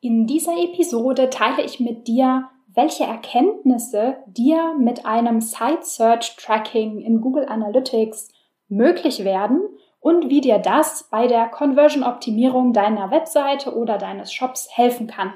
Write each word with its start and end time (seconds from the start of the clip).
In 0.00 0.28
dieser 0.28 0.56
Episode 0.56 1.28
teile 1.28 1.64
ich 1.64 1.80
mit 1.80 2.06
dir, 2.06 2.44
welche 2.72 3.02
Erkenntnisse 3.02 4.18
dir 4.28 4.76
mit 4.78 5.04
einem 5.04 5.40
Site 5.40 5.82
Search 5.82 6.36
Tracking 6.36 7.00
in 7.00 7.20
Google 7.20 7.46
Analytics 7.46 8.28
möglich 8.68 9.24
werden 9.24 9.60
und 9.98 10.30
wie 10.30 10.40
dir 10.40 10.58
das 10.58 11.08
bei 11.10 11.26
der 11.26 11.48
Conversion 11.48 12.04
Optimierung 12.04 12.72
deiner 12.72 13.10
Webseite 13.10 13.74
oder 13.74 13.98
deines 13.98 14.32
Shops 14.32 14.68
helfen 14.70 15.08
kann. 15.08 15.34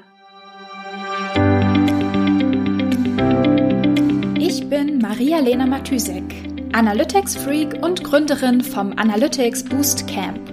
Ich 4.39 4.69
bin 4.69 4.99
Maria-Lena 4.99 5.65
Matysek, 5.65 6.23
Analytics 6.71 7.35
Freak 7.35 7.83
und 7.83 8.01
Gründerin 8.05 8.61
vom 8.61 8.93
Analytics 8.95 9.65
Boost 9.65 10.07
Camp. 10.07 10.52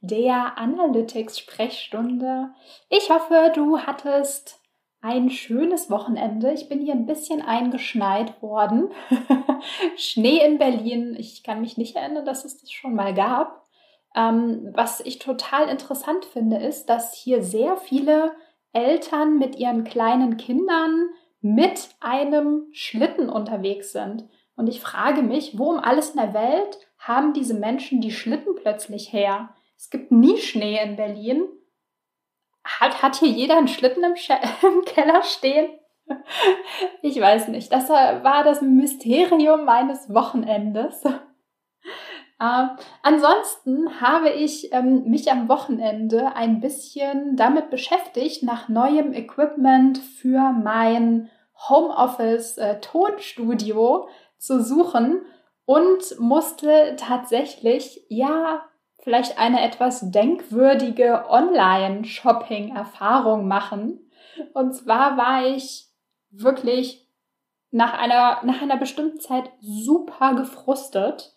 der 0.00 0.58
Analytics 0.58 1.38
Sprechstunde. 1.38 2.50
Ich 2.88 3.10
hoffe, 3.10 3.52
du 3.54 3.80
hattest 3.80 4.60
ein 5.02 5.30
schönes 5.30 5.90
Wochenende. 5.90 6.52
Ich 6.52 6.68
bin 6.68 6.80
hier 6.80 6.94
ein 6.94 7.06
bisschen 7.06 7.42
eingeschneit 7.42 8.42
worden. 8.42 8.90
Schnee 9.96 10.44
in 10.44 10.58
Berlin. 10.58 11.16
Ich 11.18 11.42
kann 11.42 11.60
mich 11.60 11.78
nicht 11.78 11.96
erinnern, 11.96 12.24
dass 12.24 12.44
es 12.44 12.60
das 12.60 12.70
schon 12.70 12.94
mal 12.94 13.14
gab. 13.14 13.66
Ähm, 14.14 14.70
was 14.74 15.00
ich 15.00 15.18
total 15.18 15.68
interessant 15.68 16.24
finde, 16.24 16.56
ist, 16.56 16.86
dass 16.86 17.14
hier 17.14 17.42
sehr 17.42 17.76
viele 17.76 18.32
Eltern 18.72 19.38
mit 19.38 19.56
ihren 19.56 19.84
kleinen 19.84 20.36
Kindern 20.36 21.08
mit 21.40 21.90
einem 22.00 22.66
Schlitten 22.72 23.28
unterwegs 23.30 23.92
sind. 23.92 24.28
Und 24.56 24.68
ich 24.68 24.80
frage 24.80 25.22
mich, 25.22 25.58
wo 25.58 25.70
um 25.70 25.78
alles 25.78 26.10
in 26.10 26.20
der 26.20 26.34
Welt 26.34 26.78
haben 26.98 27.32
diese 27.32 27.54
Menschen 27.54 28.02
die 28.02 28.10
Schlitten 28.10 28.54
plötzlich 28.54 29.12
her? 29.12 29.54
Es 29.80 29.88
gibt 29.88 30.12
nie 30.12 30.36
Schnee 30.36 30.78
in 30.84 30.96
Berlin. 30.96 31.48
Hat, 32.62 33.02
hat 33.02 33.16
hier 33.16 33.30
jeder 33.30 33.56
einen 33.56 33.66
Schlitten 33.66 34.04
im, 34.04 34.12
im 34.62 34.84
Keller 34.84 35.22
stehen? 35.22 35.70
Ich 37.00 37.18
weiß 37.18 37.48
nicht. 37.48 37.72
Das 37.72 37.88
war 37.88 38.44
das 38.44 38.60
Mysterium 38.60 39.64
meines 39.64 40.12
Wochenendes. 40.12 41.02
Äh, 42.42 42.66
ansonsten 43.02 44.02
habe 44.02 44.28
ich 44.28 44.70
ähm, 44.72 45.04
mich 45.04 45.32
am 45.32 45.48
Wochenende 45.48 46.36
ein 46.36 46.60
bisschen 46.60 47.36
damit 47.36 47.70
beschäftigt, 47.70 48.42
nach 48.42 48.68
neuem 48.68 49.14
Equipment 49.14 49.96
für 49.96 50.52
mein 50.52 51.30
Homeoffice 51.70 52.58
äh, 52.58 52.78
zu 54.38 54.62
suchen 54.62 55.22
und 55.64 56.18
musste 56.18 56.96
tatsächlich, 56.96 58.04
ja, 58.08 58.62
vielleicht 59.00 59.38
eine 59.38 59.62
etwas 59.62 60.10
denkwürdige 60.10 61.24
Online-Shopping-Erfahrung 61.28 63.48
machen. 63.48 63.98
Und 64.52 64.74
zwar 64.74 65.16
war 65.16 65.46
ich 65.46 65.86
wirklich 66.30 67.08
nach 67.70 67.94
einer, 67.94 68.40
nach 68.44 68.60
einer 68.62 68.76
bestimmten 68.76 69.20
Zeit 69.20 69.50
super 69.60 70.34
gefrustet, 70.34 71.32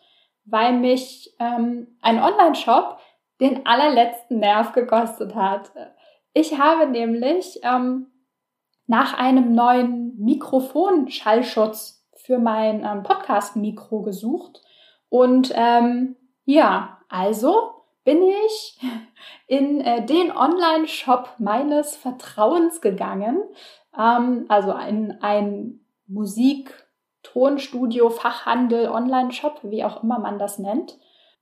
weil 0.45 0.73
mich 0.73 1.33
ähm, 1.39 1.95
ein 2.01 2.21
Online-Shop 2.21 2.99
den 3.39 3.65
allerletzten 3.65 4.39
Nerv 4.39 4.73
gekostet 4.73 5.35
hat. 5.35 5.71
Ich 6.33 6.59
habe 6.59 6.87
nämlich 6.87 7.61
ähm, 7.63 8.07
nach 8.87 9.17
einem 9.17 9.53
neuen 9.53 10.19
Mikrofon-Schallschutz 10.19 12.05
für 12.15 12.39
mein 12.39 12.83
ähm, 12.83 13.03
Podcast-Mikro 13.03 14.01
gesucht. 14.01 14.61
Und 15.09 15.53
ähm, 15.55 16.17
ja, 16.45 16.99
also 17.09 17.71
bin 18.03 18.21
ich 18.23 18.79
in 19.47 19.81
äh, 19.81 20.05
den 20.05 20.35
Online-Shop 20.35 21.35
meines 21.37 21.95
Vertrauens 21.95 22.81
gegangen. 22.81 23.41
Ähm, 23.97 24.45
also 24.49 24.71
in 24.73 25.19
ein 25.21 25.79
Musik, 26.07 26.87
Tonstudio, 27.23 28.09
Fachhandel, 28.09 28.89
Online-Shop, 28.89 29.59
wie 29.63 29.83
auch 29.83 30.03
immer 30.03 30.19
man 30.19 30.37
das 30.37 30.59
nennt. 30.59 30.97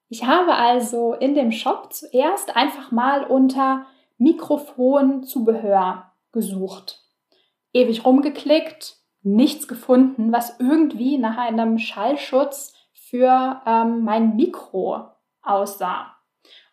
Ich 0.09 0.25
habe 0.25 0.55
also 0.55 1.13
in 1.13 1.35
dem 1.35 1.51
Shop 1.51 1.93
zuerst 1.93 2.55
einfach 2.55 2.91
mal 2.91 3.23
unter 3.23 3.85
Mikrofonzubehör 4.17 6.11
gesucht. 6.31 6.99
Ewig 7.73 8.05
rumgeklickt, 8.05 8.97
nichts 9.23 9.67
gefunden, 9.67 10.31
was 10.31 10.59
irgendwie 10.59 11.17
nach 11.17 11.37
einem 11.37 11.77
Schallschutz 11.79 12.73
für 13.11 13.61
ähm, 13.67 14.03
mein 14.03 14.35
Mikro 14.35 15.05
aussah. 15.43 16.15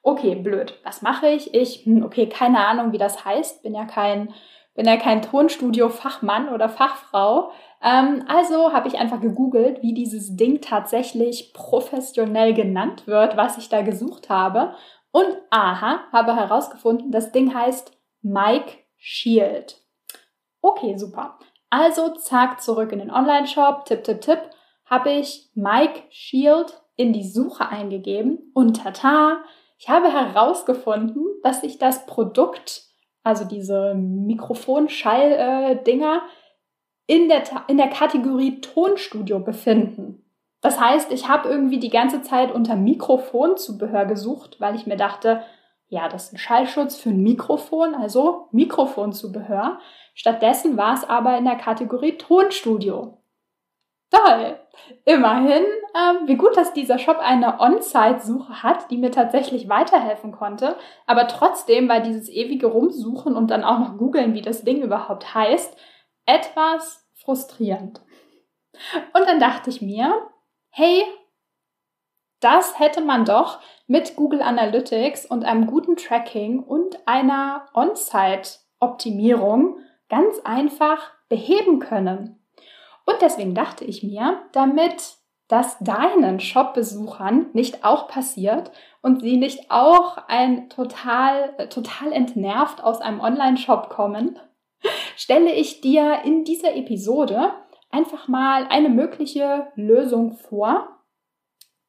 Okay, 0.02 0.36
blöd. 0.36 0.78
Was 0.84 1.02
mache 1.02 1.28
ich? 1.28 1.52
Ich, 1.52 1.84
hm, 1.84 2.02
okay, 2.04 2.28
keine 2.28 2.66
Ahnung, 2.66 2.92
wie 2.92 2.98
das 2.98 3.24
heißt. 3.24 3.62
Bin 3.62 3.74
ja 3.74 3.84
kein, 3.84 4.32
bin 4.74 4.86
ja 4.86 4.96
kein 4.96 5.20
Tonstudio-Fachmann 5.20 6.48
oder 6.48 6.68
Fachfrau. 6.68 7.50
Ähm, 7.82 8.24
also 8.28 8.72
habe 8.72 8.88
ich 8.88 8.96
einfach 8.98 9.20
gegoogelt, 9.20 9.82
wie 9.82 9.92
dieses 9.92 10.36
Ding 10.36 10.60
tatsächlich 10.60 11.52
professionell 11.52 12.54
genannt 12.54 13.06
wird, 13.06 13.36
was 13.36 13.58
ich 13.58 13.68
da 13.68 13.82
gesucht 13.82 14.30
habe. 14.30 14.74
Und 15.10 15.36
aha, 15.50 16.04
habe 16.12 16.36
herausgefunden, 16.36 17.10
das 17.10 17.32
Ding 17.32 17.52
heißt 17.52 17.92
Mike 18.22 18.78
Shield. 18.96 19.76
Okay, 20.62 20.96
super. 20.96 21.38
Also 21.70 22.14
zack, 22.14 22.62
zurück 22.62 22.92
in 22.92 23.00
den 23.00 23.10
Online-Shop, 23.10 23.84
tipp, 23.84 24.04
tipp, 24.04 24.20
tipp, 24.20 24.40
habe 24.88 25.12
ich 25.12 25.50
Mike 25.54 26.02
Shield 26.10 26.82
in 26.96 27.12
die 27.12 27.28
Suche 27.28 27.68
eingegeben 27.68 28.50
und 28.54 28.82
tata, 28.82 29.44
ich 29.78 29.88
habe 29.88 30.12
herausgefunden, 30.12 31.24
dass 31.42 31.60
sich 31.60 31.78
das 31.78 32.06
Produkt, 32.06 32.82
also 33.22 33.44
diese 33.44 33.94
Mikrofonschall-Dinger, 33.94 36.22
in 37.06 37.28
der, 37.28 37.44
in 37.68 37.76
der 37.76 37.88
Kategorie 37.88 38.60
Tonstudio 38.60 39.38
befinden. 39.40 40.24
Das 40.60 40.80
heißt, 40.80 41.12
ich 41.12 41.28
habe 41.28 41.48
irgendwie 41.48 41.78
die 41.78 41.90
ganze 41.90 42.22
Zeit 42.22 42.52
unter 42.52 42.76
Mikrofonzubehör 42.76 44.06
gesucht, 44.06 44.60
weil 44.60 44.74
ich 44.74 44.86
mir 44.86 44.96
dachte, 44.96 45.42
ja, 45.88 46.08
das 46.08 46.24
ist 46.24 46.32
ein 46.34 46.38
Schallschutz 46.38 46.96
für 46.96 47.10
ein 47.10 47.22
Mikrofon, 47.22 47.94
also 47.94 48.48
Mikrofonzubehör. 48.52 49.78
Stattdessen 50.14 50.76
war 50.76 50.94
es 50.94 51.08
aber 51.08 51.38
in 51.38 51.44
der 51.44 51.56
Kategorie 51.56 52.18
Tonstudio. 52.18 53.17
Toll! 54.10 54.58
Immerhin, 55.04 55.64
äh, 55.94 56.26
wie 56.26 56.36
gut, 56.36 56.56
dass 56.56 56.72
dieser 56.72 56.98
Shop 56.98 57.18
eine 57.18 57.60
On-Site-Suche 57.60 58.62
hat, 58.62 58.90
die 58.90 58.96
mir 58.96 59.10
tatsächlich 59.10 59.68
weiterhelfen 59.68 60.32
konnte. 60.32 60.76
Aber 61.06 61.28
trotzdem 61.28 61.88
war 61.88 62.00
dieses 62.00 62.30
ewige 62.30 62.68
Rumsuchen 62.68 63.36
und 63.36 63.50
dann 63.50 63.64
auch 63.64 63.78
noch 63.78 63.98
googeln, 63.98 64.34
wie 64.34 64.42
das 64.42 64.62
Ding 64.62 64.82
überhaupt 64.82 65.34
heißt, 65.34 65.76
etwas 66.24 67.06
frustrierend. 67.14 68.00
Und 69.12 69.26
dann 69.26 69.40
dachte 69.40 69.70
ich 69.70 69.82
mir, 69.82 70.30
hey, 70.70 71.02
das 72.40 72.78
hätte 72.78 73.00
man 73.00 73.24
doch 73.24 73.60
mit 73.86 74.14
Google 74.16 74.42
Analytics 74.42 75.24
und 75.26 75.44
einem 75.44 75.66
guten 75.66 75.96
Tracking 75.96 76.62
und 76.62 76.98
einer 77.06 77.66
On-Site-Optimierung 77.74 79.80
ganz 80.08 80.38
einfach 80.44 81.10
beheben 81.28 81.80
können. 81.80 82.37
Und 83.08 83.22
deswegen 83.22 83.54
dachte 83.54 83.86
ich 83.86 84.02
mir, 84.02 84.42
damit 84.52 85.16
das 85.48 85.78
deinen 85.78 86.40
Shop-Besuchern 86.40 87.46
nicht 87.54 87.82
auch 87.82 88.06
passiert 88.06 88.70
und 89.00 89.22
sie 89.22 89.38
nicht 89.38 89.70
auch 89.70 90.18
ein 90.28 90.68
total, 90.68 91.56
total 91.70 92.12
entnervt 92.12 92.84
aus 92.84 93.00
einem 93.00 93.20
Online-Shop 93.20 93.88
kommen, 93.88 94.38
stelle 95.16 95.54
ich 95.54 95.80
dir 95.80 96.20
in 96.26 96.44
dieser 96.44 96.76
Episode 96.76 97.54
einfach 97.90 98.28
mal 98.28 98.66
eine 98.68 98.90
mögliche 98.90 99.72
Lösung 99.74 100.36
vor. 100.36 100.86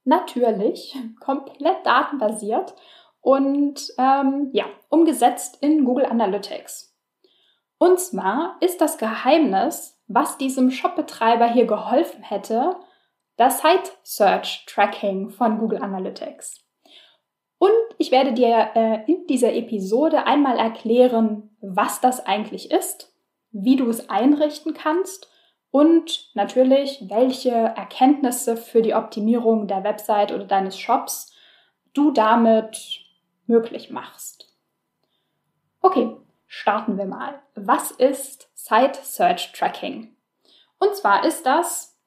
Natürlich 0.05 0.95
komplett 1.19 1.85
datenbasiert 1.85 2.75
und 3.19 3.89
ähm, 3.97 4.51
ja, 4.53 4.67
umgesetzt 4.87 5.57
in 5.59 5.83
Google 5.83 6.05
Analytics. 6.05 6.88
Und 7.79 7.99
zwar 7.99 8.57
ist 8.59 8.79
das 8.79 8.99
Geheimnis 8.99 9.99
was 10.09 10.37
diesem 10.37 10.71
Shopbetreiber 10.71 11.47
hier 11.47 11.65
geholfen 11.65 12.23
hätte, 12.23 12.75
das 13.37 13.61
Site 13.61 13.91
Search 14.03 14.65
Tracking 14.67 15.29
von 15.29 15.59
Google 15.59 15.81
Analytics. 15.81 16.65
Und 17.59 17.71
ich 17.97 18.11
werde 18.11 18.33
dir 18.33 18.71
äh, 18.75 19.03
in 19.05 19.27
dieser 19.27 19.53
Episode 19.53 20.25
einmal 20.25 20.57
erklären, 20.57 21.55
was 21.61 22.01
das 22.01 22.25
eigentlich 22.25 22.71
ist, 22.71 23.13
wie 23.51 23.75
du 23.75 23.87
es 23.89 24.09
einrichten 24.09 24.73
kannst 24.73 25.29
und 25.71 26.31
natürlich, 26.33 27.03
welche 27.07 27.51
Erkenntnisse 27.51 28.57
für 28.57 28.81
die 28.81 28.95
Optimierung 28.95 29.67
der 29.67 29.83
Website 29.83 30.33
oder 30.33 30.45
deines 30.45 30.77
Shops 30.77 31.31
du 31.93 32.11
damit 32.11 33.01
möglich 33.45 33.91
machst. 33.91 34.51
Okay, 35.81 36.15
starten 36.49 36.97
wir 36.97 37.05
mal. 37.05 37.39
Was 37.55 37.91
ist 37.91 38.51
Site 38.55 38.99
Search 39.01 39.53
Tracking? 39.53 40.13
Und 40.79 40.93
zwar 40.95 41.23
ist 41.23 41.45
das 41.45 41.97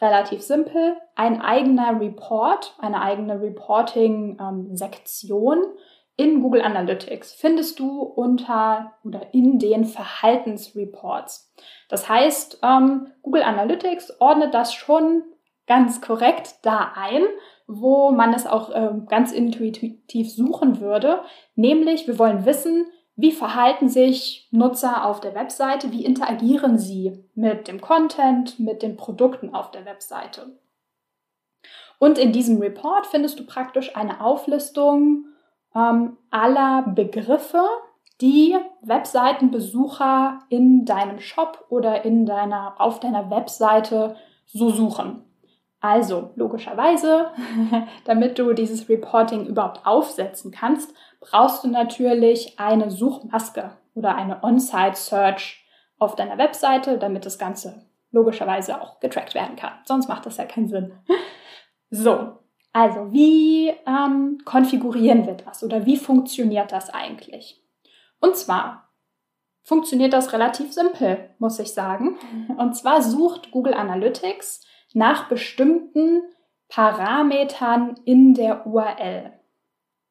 relativ 0.00 0.42
simpel 0.42 0.96
ein 1.16 1.40
eigener 1.40 2.00
Report, 2.00 2.76
eine 2.78 3.02
eigene 3.02 3.40
Reporting-Sektion 3.40 5.58
ähm, 5.58 5.72
in 6.18 6.42
Google 6.42 6.62
Analytics 6.62 7.34
findest 7.34 7.78
du 7.78 8.00
unter 8.00 8.94
oder 9.04 9.34
in 9.34 9.58
den 9.58 9.84
Verhaltensreports. 9.84 11.52
Das 11.90 12.08
heißt, 12.08 12.60
ähm, 12.62 13.08
Google 13.22 13.42
Analytics 13.42 14.18
ordnet 14.18 14.54
das 14.54 14.72
schon 14.72 15.24
ganz 15.66 16.00
korrekt 16.00 16.54
da 16.62 16.92
ein, 16.94 17.22
wo 17.66 18.12
man 18.12 18.32
es 18.32 18.46
auch 18.46 18.70
ähm, 18.72 19.04
ganz 19.06 19.30
intuitiv 19.30 20.32
suchen 20.32 20.80
würde. 20.80 21.20
Nämlich, 21.54 22.06
wir 22.06 22.18
wollen 22.18 22.46
wissen, 22.46 22.86
wie 23.16 23.32
verhalten 23.32 23.88
sich 23.88 24.46
Nutzer 24.50 25.06
auf 25.06 25.20
der 25.20 25.34
Webseite? 25.34 25.90
Wie 25.90 26.04
interagieren 26.04 26.78
sie 26.78 27.24
mit 27.34 27.66
dem 27.66 27.80
Content, 27.80 28.60
mit 28.60 28.82
den 28.82 28.98
Produkten 28.98 29.54
auf 29.54 29.70
der 29.70 29.86
Webseite? 29.86 30.58
Und 31.98 32.18
in 32.18 32.32
diesem 32.32 32.60
Report 32.60 33.06
findest 33.06 33.40
du 33.40 33.46
praktisch 33.46 33.96
eine 33.96 34.20
Auflistung 34.20 35.24
ähm, 35.74 36.18
aller 36.30 36.82
Begriffe, 36.94 37.64
die 38.20 38.54
Webseitenbesucher 38.82 40.40
in 40.50 40.84
deinem 40.84 41.18
Shop 41.18 41.64
oder 41.70 42.04
in 42.04 42.26
deiner, 42.26 42.74
auf 42.78 43.00
deiner 43.00 43.30
Webseite 43.30 44.16
so 44.44 44.68
suchen. 44.68 45.22
Also 45.80 46.30
logischerweise, 46.36 47.30
damit 48.04 48.38
du 48.38 48.52
dieses 48.52 48.88
Reporting 48.88 49.46
überhaupt 49.46 49.86
aufsetzen 49.86 50.50
kannst, 50.50 50.92
brauchst 51.20 51.64
du 51.64 51.68
natürlich 51.68 52.58
eine 52.58 52.90
Suchmaske 52.90 53.72
oder 53.94 54.14
eine 54.14 54.42
On-Site-Search 54.42 55.64
auf 55.98 56.14
deiner 56.14 56.38
Webseite, 56.38 56.98
damit 56.98 57.26
das 57.26 57.38
Ganze 57.38 57.86
logischerweise 58.10 58.80
auch 58.80 59.00
getrackt 59.00 59.34
werden 59.34 59.56
kann. 59.56 59.72
Sonst 59.84 60.08
macht 60.08 60.26
das 60.26 60.36
ja 60.36 60.44
keinen 60.44 60.68
Sinn. 60.68 60.92
So, 61.88 62.40
also 62.72 63.12
wie 63.12 63.68
ähm, 63.86 64.38
konfigurieren 64.44 65.24
wir 65.24 65.34
das 65.34 65.62
oder 65.62 65.86
wie 65.86 65.96
funktioniert 65.96 66.72
das 66.72 66.90
eigentlich? 66.90 67.62
Und 68.20 68.36
zwar 68.36 68.92
funktioniert 69.62 70.12
das 70.12 70.32
relativ 70.32 70.72
simpel, 70.72 71.30
muss 71.38 71.58
ich 71.58 71.72
sagen. 71.72 72.18
Und 72.58 72.76
zwar 72.76 73.02
sucht 73.02 73.50
Google 73.52 73.72
Analytics 73.72 74.66
nach 74.94 75.28
bestimmten 75.28 76.22
Parametern 76.68 78.00
in 78.04 78.34
der 78.34 78.66
URL. 78.66 79.32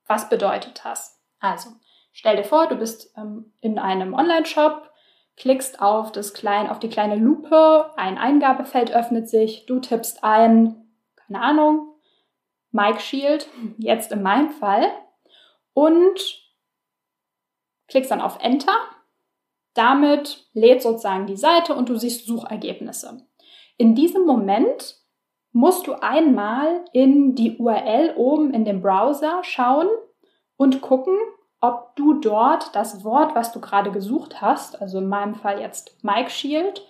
Was 0.08 0.30
bedeutet 0.30 0.82
das? 0.84 1.22
Also, 1.40 1.70
stell 2.12 2.38
dir 2.38 2.44
vor, 2.44 2.68
du 2.68 2.76
bist 2.76 3.14
ähm, 3.18 3.54
in 3.62 3.80
einem 3.80 4.14
Online-Shop, 4.14 4.92
klickst 5.38 5.82
auf, 5.82 6.12
das 6.12 6.34
klein, 6.34 6.70
auf 6.70 6.80
die 6.80 6.90
kleine 6.90 7.16
Lupe, 7.16 7.92
ein 7.98 8.18
Eingabefeld 8.18 8.92
öffnet 8.92 9.30
sich, 9.30 9.66
du 9.66 9.80
tippst 9.80 10.24
ein, 10.24 10.88
keine 11.16 11.42
Ahnung, 11.42 11.96
Mike 12.72 13.00
Shield, 13.00 13.48
jetzt 13.78 14.12
in 14.12 14.22
meinem 14.22 14.50
Fall, 14.50 14.92
und 15.74 16.46
klickst 17.88 18.12
dann 18.12 18.22
auf 18.22 18.38
Enter. 18.42 18.76
Damit 19.74 20.48
lädt 20.54 20.82
sozusagen 20.82 21.26
die 21.26 21.38
Seite 21.38 21.76
und 21.76 21.90
du 21.90 21.98
siehst 21.98 22.26
Suchergebnisse. 22.26 23.26
In 23.78 23.96
diesem 23.96 24.26
Moment 24.26 24.96
musst 25.56 25.88
du 25.88 25.94
einmal 25.94 26.84
in 26.92 27.34
die 27.34 27.58
URL 27.58 28.14
oben 28.18 28.54
in 28.54 28.66
dem 28.66 28.82
Browser 28.82 29.40
schauen 29.44 29.88
und 30.58 30.82
gucken, 30.82 31.16
ob 31.62 31.96
du 31.96 32.16
dort 32.16 32.76
das 32.76 33.06
Wort, 33.06 33.36
was 33.36 33.54
du 33.54 33.62
gerade 33.62 33.92
gesucht 33.92 34.42
hast, 34.42 34.82
also 34.82 34.98
in 34.98 35.08
meinem 35.08 35.34
Fall 35.34 35.62
jetzt 35.62 36.04
Mike 36.04 36.30
Shield, 36.30 36.86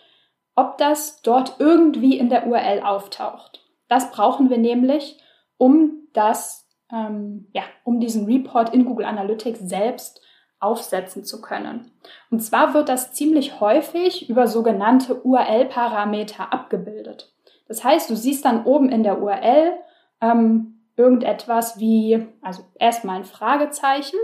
ob 0.55 0.79
das 0.79 1.21
dort 1.21 1.57
irgendwie 1.59 2.17
in 2.17 2.29
der 2.29 2.47
URL 2.47 2.81
auftaucht. 2.81 3.63
Das 3.87 4.09
brauchen 4.09 4.49
wir 4.49 4.57
nämlich, 4.57 5.19
um 5.57 6.07
das, 6.13 6.67
ähm, 6.91 7.47
ja, 7.53 7.61
um 7.83 7.99
diesen 7.99 8.25
Report 8.25 8.73
in 8.73 8.85
Google 8.85 9.05
Analytics 9.05 9.59
selbst 9.59 10.21
aufsetzen 10.59 11.23
zu 11.23 11.39
können. 11.39 11.91
Und 12.31 12.39
zwar 12.39 12.73
wird 12.73 12.89
das 12.89 13.13
ziemlich 13.13 13.59
häufig 13.59 14.27
über 14.27 14.47
sogenannte 14.47 15.21
URL-Parameter 15.21 16.51
abgebildet. 16.51 17.34
Das 17.67 17.83
heißt, 17.83 18.09
du 18.09 18.15
siehst 18.15 18.45
dann 18.45 18.65
oben 18.65 18.89
in 18.89 19.03
der 19.03 19.21
URL 19.21 19.73
ähm, 20.21 20.85
irgendetwas 20.95 21.79
wie, 21.79 22.27
also 22.41 22.63
erstmal 22.75 23.17
ein 23.17 23.25
Fragezeichen 23.25 24.17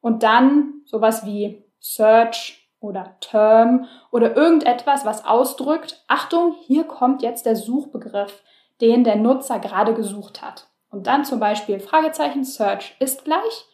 und 0.00 0.22
dann 0.22 0.82
sowas 0.84 1.26
wie 1.26 1.64
Search 1.80 2.70
oder 2.80 3.16
Term 3.20 3.86
oder 4.12 4.36
irgendetwas, 4.36 5.04
was 5.04 5.24
ausdrückt, 5.24 6.04
Achtung, 6.08 6.54
hier 6.66 6.84
kommt 6.84 7.22
jetzt 7.22 7.46
der 7.46 7.56
Suchbegriff, 7.56 8.42
den 8.80 9.04
der 9.04 9.16
Nutzer 9.16 9.58
gerade 9.58 9.94
gesucht 9.94 10.42
hat. 10.42 10.68
Und 10.90 11.06
dann 11.06 11.24
zum 11.24 11.40
Beispiel 11.40 11.80
Fragezeichen 11.80 12.44
Search 12.44 12.94
ist 13.00 13.24
gleich, 13.24 13.66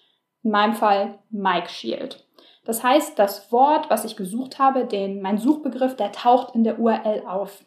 in 0.43 0.51
meinem 0.51 0.75
Fall 0.75 1.19
Mike 1.31 1.69
Shield. 1.69 2.27
Das 2.65 2.83
heißt, 2.83 3.19
das 3.19 3.51
Wort, 3.51 3.91
was 3.91 4.05
ich 4.05 4.17
gesucht 4.17 4.59
habe, 4.59 4.87
den, 4.87 5.21
mein 5.21 5.39
Suchbegriff, 5.39 5.97
der 5.97 6.13
taucht 6.13 6.55
in 6.55 6.65
der 6.65 6.79
URL 6.79 7.25
auf. 7.27 7.65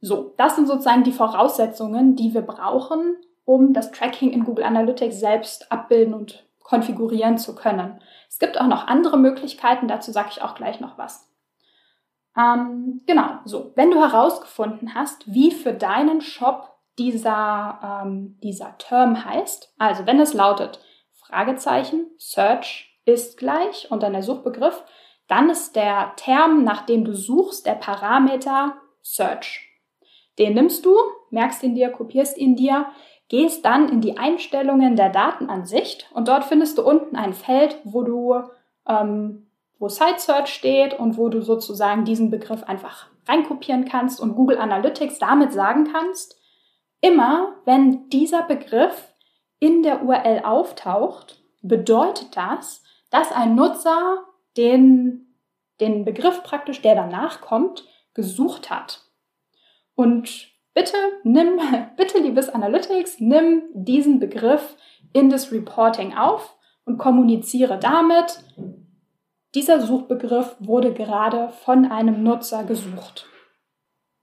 So, 0.00 0.34
das 0.36 0.56
sind 0.56 0.66
sozusagen 0.66 1.04
die 1.04 1.12
Voraussetzungen, 1.12 2.16
die 2.16 2.34
wir 2.34 2.42
brauchen, 2.42 3.16
um 3.44 3.72
das 3.72 3.92
Tracking 3.92 4.30
in 4.30 4.44
Google 4.44 4.64
Analytics 4.64 5.18
selbst 5.18 5.72
abbilden 5.72 6.14
und 6.14 6.46
konfigurieren 6.62 7.38
zu 7.38 7.54
können. 7.54 8.00
Es 8.28 8.38
gibt 8.38 8.60
auch 8.60 8.66
noch 8.66 8.86
andere 8.86 9.16
Möglichkeiten, 9.16 9.88
dazu 9.88 10.10
sage 10.10 10.28
ich 10.32 10.42
auch 10.42 10.54
gleich 10.54 10.80
noch 10.80 10.98
was. 10.98 11.30
Ähm, 12.36 13.02
genau, 13.06 13.38
so, 13.44 13.72
wenn 13.76 13.90
du 13.90 13.98
herausgefunden 13.98 14.94
hast, 14.94 15.32
wie 15.32 15.50
für 15.50 15.72
deinen 15.72 16.20
Shop 16.20 16.76
dieser, 16.98 18.02
ähm, 18.04 18.38
dieser 18.42 18.76
Term 18.78 19.24
heißt, 19.24 19.72
also 19.78 20.06
wenn 20.06 20.20
es 20.20 20.34
lautet 20.34 20.80
Fragezeichen, 21.12 22.10
Search 22.18 23.00
ist 23.04 23.38
gleich 23.38 23.90
und 23.90 24.02
dann 24.02 24.12
der 24.12 24.22
Suchbegriff, 24.22 24.82
dann 25.28 25.50
ist 25.50 25.76
der 25.76 26.12
Term, 26.16 26.62
nach 26.62 26.84
dem 26.84 27.04
du 27.04 27.14
suchst, 27.14 27.66
der 27.66 27.74
Parameter 27.74 28.74
Search. 29.02 29.65
Den 30.38 30.54
nimmst 30.54 30.84
du, 30.84 30.94
merkst 31.30 31.62
ihn 31.62 31.74
dir, 31.74 31.90
kopierst 31.90 32.36
ihn 32.38 32.56
dir, 32.56 32.86
gehst 33.28 33.64
dann 33.64 33.88
in 33.88 34.00
die 34.00 34.18
Einstellungen 34.18 34.96
der 34.96 35.10
Datenansicht 35.10 36.08
und 36.14 36.28
dort 36.28 36.44
findest 36.44 36.78
du 36.78 36.82
unten 36.82 37.16
ein 37.16 37.32
Feld, 37.32 37.78
wo 37.84 38.02
du 38.02 38.34
ähm, 38.88 39.46
wo 39.78 39.88
Site 39.88 40.18
Search 40.18 40.48
steht 40.48 40.98
und 40.98 41.18
wo 41.18 41.28
du 41.28 41.42
sozusagen 41.42 42.04
diesen 42.04 42.30
Begriff 42.30 42.62
einfach 42.64 43.08
reinkopieren 43.28 43.84
kannst 43.84 44.20
und 44.20 44.34
Google 44.34 44.58
Analytics 44.58 45.18
damit 45.18 45.52
sagen 45.52 45.88
kannst, 45.92 46.40
immer 47.00 47.54
wenn 47.64 48.08
dieser 48.08 48.42
Begriff 48.42 49.12
in 49.58 49.82
der 49.82 50.02
URL 50.04 50.42
auftaucht, 50.44 51.42
bedeutet 51.62 52.36
das, 52.36 52.82
dass 53.10 53.32
ein 53.32 53.54
Nutzer 53.54 54.24
den, 54.56 55.34
den 55.80 56.04
Begriff 56.04 56.42
praktisch, 56.42 56.80
der 56.82 56.94
danach 56.94 57.40
kommt, 57.40 57.86
gesucht 58.14 58.70
hat. 58.70 59.02
Und 59.96 60.52
bitte 60.74 60.96
nimm, 61.24 61.58
bitte 61.96 62.20
liebes 62.20 62.48
Analytics, 62.48 63.18
nimm 63.18 63.62
diesen 63.74 64.20
Begriff 64.20 64.76
in 65.12 65.30
das 65.30 65.50
Reporting 65.50 66.14
auf 66.14 66.56
und 66.84 66.98
kommuniziere 66.98 67.78
damit, 67.78 68.38
dieser 69.56 69.80
Suchbegriff 69.80 70.54
wurde 70.60 70.92
gerade 70.92 71.48
von 71.48 71.90
einem 71.90 72.22
Nutzer 72.22 72.64
gesucht. 72.64 73.26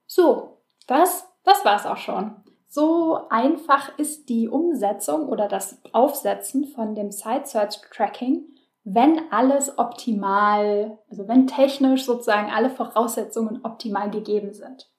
So, 0.06 0.62
das, 0.86 1.28
das 1.44 1.66
war's 1.66 1.88
auch 1.88 1.98
schon. 1.98 2.36
So 2.68 3.28
einfach 3.30 3.98
ist 3.98 4.30
die 4.30 4.48
Umsetzung 4.48 5.28
oder 5.28 5.48
das 5.48 5.82
Aufsetzen 5.92 6.68
von 6.68 6.94
dem 6.94 7.12
Site 7.12 7.46
Search 7.46 7.82
Tracking, 7.92 8.46
wenn 8.84 9.32
alles 9.32 9.78
optimal, 9.80 11.00
also 11.10 11.28
wenn 11.28 11.48
technisch 11.48 12.06
sozusagen 12.06 12.52
alle 12.52 12.70
Voraussetzungen 12.70 13.62
optimal 13.64 14.12
gegeben 14.12 14.54
sind. 14.54 14.93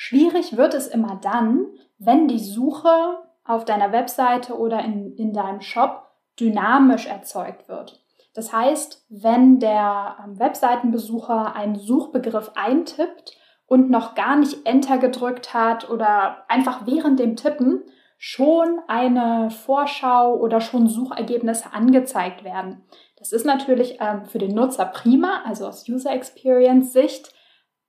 Schwierig 0.00 0.56
wird 0.56 0.74
es 0.74 0.86
immer 0.86 1.18
dann, 1.20 1.66
wenn 1.98 2.28
die 2.28 2.38
Suche 2.38 3.18
auf 3.42 3.64
deiner 3.64 3.90
Webseite 3.90 4.56
oder 4.56 4.78
in, 4.84 5.16
in 5.16 5.32
deinem 5.32 5.60
Shop 5.60 6.06
dynamisch 6.38 7.06
erzeugt 7.06 7.68
wird. 7.68 8.00
Das 8.32 8.52
heißt, 8.52 9.04
wenn 9.08 9.58
der 9.58 10.18
ähm, 10.22 10.38
Webseitenbesucher 10.38 11.56
einen 11.56 11.74
Suchbegriff 11.74 12.52
eintippt 12.54 13.36
und 13.66 13.90
noch 13.90 14.14
gar 14.14 14.36
nicht 14.36 14.64
Enter 14.66 14.98
gedrückt 14.98 15.52
hat 15.52 15.90
oder 15.90 16.44
einfach 16.46 16.86
während 16.86 17.18
dem 17.18 17.34
Tippen 17.34 17.82
schon 18.18 18.78
eine 18.86 19.50
Vorschau 19.50 20.36
oder 20.36 20.60
schon 20.60 20.86
Suchergebnisse 20.86 21.72
angezeigt 21.72 22.44
werden. 22.44 22.84
Das 23.16 23.32
ist 23.32 23.44
natürlich 23.44 23.98
ähm, 24.00 24.26
für 24.26 24.38
den 24.38 24.54
Nutzer 24.54 24.84
prima, 24.84 25.42
also 25.44 25.66
aus 25.66 25.88
User 25.88 26.12
Experience 26.12 26.92
Sicht, 26.92 27.34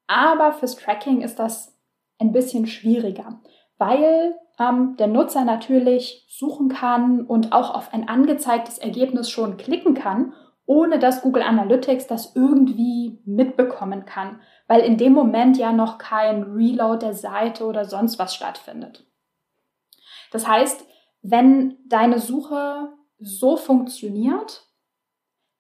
aber 0.08 0.54
fürs 0.54 0.76
Tracking 0.76 1.22
ist 1.22 1.38
das 1.38 1.79
ein 2.20 2.32
bisschen 2.32 2.68
schwieriger, 2.68 3.42
weil 3.78 4.36
ähm, 4.60 4.96
der 4.98 5.08
Nutzer 5.08 5.46
natürlich 5.46 6.26
suchen 6.30 6.70
kann 6.70 7.22
und 7.22 7.54
auch 7.54 7.74
auf 7.74 7.94
ein 7.94 8.08
angezeigtes 8.08 8.78
Ergebnis 8.78 9.30
schon 9.30 9.58
klicken 9.58 9.94
kann, 9.94 10.34
ohne 10.66 11.00
dass 11.00 11.22
Google 11.22 11.44
Analytics 11.44 12.08
das 12.08 12.36
irgendwie 12.36 13.22
mitbekommen 13.26 14.06
kann, 14.06 14.42
weil 14.68 14.82
in 14.82 14.98
dem 14.98 15.14
Moment 15.14 15.58
ja 15.58 15.72
noch 15.72 15.98
kein 15.98 16.44
Reload 16.44 17.04
der 17.04 17.16
Seite 17.16 17.66
oder 17.66 17.86
sonst 17.86 18.20
was 18.20 18.36
stattfindet. 18.36 19.08
Das 20.32 20.48
heißt, 20.48 20.86
wenn 21.22 21.78
deine 21.88 22.20
Suche 22.20 22.90
so 23.18 23.58
funktioniert, 23.58 24.68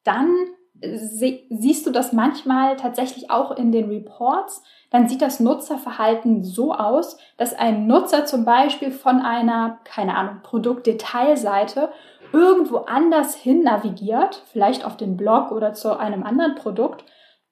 dann 0.04 0.32
siehst 0.82 1.86
du 1.86 1.92
das 1.92 2.14
manchmal 2.14 2.76
tatsächlich 2.76 3.30
auch 3.30 3.52
in 3.52 3.72
den 3.72 3.90
Reports, 3.90 4.64
dann 4.90 5.08
sieht 5.08 5.22
das 5.22 5.40
Nutzerverhalten 5.40 6.44
so 6.44 6.74
aus, 6.74 7.18
dass 7.38 7.54
ein 7.54 7.88
Nutzer 7.88 8.26
zum 8.26 8.46
Beispiel 8.46 8.92
von 8.92 9.22
einer, 9.22 9.80
keine 9.84 10.16
Ahnung, 10.16 10.42
Produktdetailseite 10.42 11.90
irgendwo 12.32 12.78
anders 12.78 13.36
hin 13.36 13.64
navigiert, 13.64 14.44
vielleicht 14.52 14.86
auf 14.86 14.98
den 14.98 15.18
Blog 15.18 15.52
oder 15.52 15.74
zu 15.74 15.98
einem 15.98 16.24
anderen 16.24 16.56
Produkt, 16.56 17.04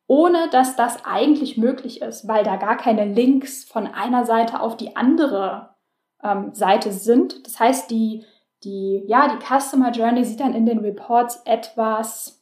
ohne 0.07 0.49
dass 0.51 0.75
das 0.75 1.03
eigentlich 1.05 1.57
möglich 1.57 2.01
ist, 2.01 2.27
weil 2.27 2.43
da 2.43 2.55
gar 2.55 2.77
keine 2.77 3.05
Links 3.05 3.65
von 3.65 3.87
einer 3.87 4.25
Seite 4.25 4.61
auf 4.61 4.77
die 4.77 4.95
andere 4.95 5.75
ähm, 6.23 6.53
Seite 6.53 6.91
sind. 6.91 7.45
Das 7.45 7.59
heißt, 7.59 7.91
die, 7.91 8.25
die, 8.63 9.03
ja, 9.07 9.27
die 9.27 9.43
Customer 9.43 9.91
Journey 9.91 10.23
sieht 10.23 10.39
dann 10.39 10.53
in 10.53 10.65
den 10.65 10.79
Reports 10.79 11.41
etwas 11.45 12.37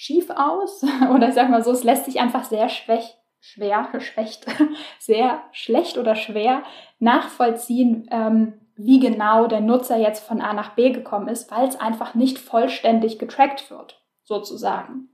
schief 0.00 0.30
aus. 0.30 0.82
oder 1.14 1.28
ich 1.28 1.34
sag 1.34 1.50
mal 1.50 1.62
so, 1.62 1.72
es 1.72 1.84
lässt 1.84 2.06
sich 2.06 2.20
einfach 2.20 2.44
sehr 2.44 2.70
schwäch, 2.70 3.16
schwer, 3.38 3.88
schwächt, 4.00 4.46
sehr 4.98 5.42
schlecht 5.52 5.98
oder 5.98 6.16
schwer 6.16 6.62
nachvollziehen, 6.98 8.08
ähm, 8.10 8.54
wie 8.76 8.98
genau 8.98 9.46
der 9.46 9.60
Nutzer 9.60 9.98
jetzt 9.98 10.26
von 10.26 10.40
A 10.40 10.54
nach 10.54 10.74
B 10.74 10.90
gekommen 10.90 11.28
ist, 11.28 11.50
weil 11.50 11.68
es 11.68 11.78
einfach 11.78 12.14
nicht 12.14 12.38
vollständig 12.38 13.18
getrackt 13.18 13.70
wird, 13.70 14.02
sozusagen. 14.24 15.10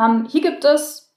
Ähm, 0.00 0.26
hier 0.28 0.40
gibt 0.40 0.64
es 0.64 1.14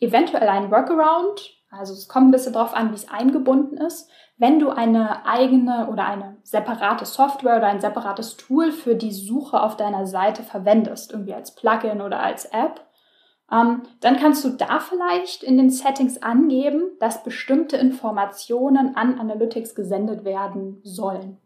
eventuell 0.00 0.48
einen 0.48 0.72
Workaround, 0.72 1.54
also 1.70 1.92
es 1.92 2.08
kommt 2.08 2.28
ein 2.28 2.32
bisschen 2.32 2.54
darauf 2.54 2.74
an, 2.74 2.90
wie 2.90 2.96
es 2.96 3.08
eingebunden 3.08 3.76
ist. 3.78 4.10
Wenn 4.36 4.58
du 4.58 4.70
eine 4.70 5.26
eigene 5.26 5.88
oder 5.88 6.06
eine 6.06 6.36
separate 6.42 7.04
Software 7.04 7.56
oder 7.58 7.68
ein 7.68 7.80
separates 7.80 8.36
Tool 8.36 8.72
für 8.72 8.96
die 8.96 9.12
Suche 9.12 9.62
auf 9.62 9.76
deiner 9.76 10.06
Seite 10.06 10.42
verwendest, 10.42 11.12
irgendwie 11.12 11.34
als 11.34 11.54
Plugin 11.54 12.00
oder 12.00 12.20
als 12.20 12.46
App, 12.46 12.84
ähm, 13.52 13.82
dann 14.00 14.16
kannst 14.16 14.44
du 14.44 14.50
da 14.50 14.80
vielleicht 14.80 15.42
in 15.42 15.56
den 15.56 15.70
Settings 15.70 16.22
angeben, 16.22 16.82
dass 16.98 17.22
bestimmte 17.22 17.76
Informationen 17.76 18.96
an 18.96 19.20
Analytics 19.20 19.74
gesendet 19.74 20.24
werden 20.24 20.80
sollen. 20.82 21.38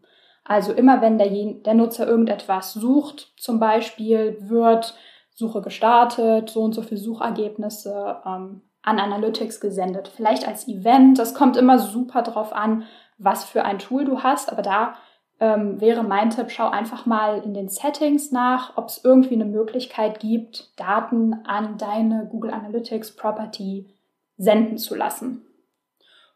Also 0.43 0.73
immer 0.73 1.01
wenn 1.01 1.19
der, 1.19 1.29
der 1.29 1.75
Nutzer 1.75 2.07
irgendetwas 2.07 2.73
sucht, 2.73 3.33
zum 3.37 3.59
Beispiel 3.59 4.37
wird 4.39 4.95
Suche 5.35 5.61
gestartet, 5.61 6.49
so 6.49 6.63
und 6.63 6.73
so 6.73 6.81
viele 6.81 6.99
Suchergebnisse 6.99 8.17
ähm, 8.25 8.61
an 8.89 8.99
Analytics 8.99 9.59
gesendet. 9.61 10.07
Vielleicht 10.07 10.47
als 10.47 10.67
Event. 10.67 11.19
Das 11.19 11.33
kommt 11.33 11.55
immer 11.57 11.79
super 11.79 12.23
drauf 12.23 12.53
an, 12.53 12.83
was 13.17 13.45
für 13.45 13.63
ein 13.63 13.79
Tool 13.79 14.05
du 14.05 14.23
hast. 14.23 14.51
Aber 14.51 14.61
da 14.61 14.95
ähm, 15.39 15.79
wäre 15.79 16.03
mein 16.03 16.31
Tipp, 16.31 16.49
schau 16.49 16.69
einfach 16.69 17.05
mal 17.05 17.39
in 17.43 17.53
den 17.53 17.69
Settings 17.69 18.31
nach, 18.31 18.75
ob 18.77 18.87
es 18.87 19.03
irgendwie 19.03 19.35
eine 19.35 19.45
Möglichkeit 19.45 20.19
gibt, 20.19 20.77
Daten 20.77 21.45
an 21.45 21.77
deine 21.77 22.27
Google 22.29 22.51
Analytics 22.51 23.15
Property 23.15 23.87
senden 24.37 24.77
zu 24.77 24.95
lassen. 24.95 25.45